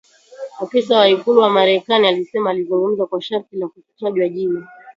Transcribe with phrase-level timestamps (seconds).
[0.59, 4.67] afisa wa ikulu ya Marekani alisema akizungumza kwa sharti la kutotajwa jina